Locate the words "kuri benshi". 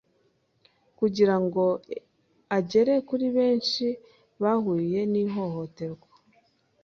3.07-3.85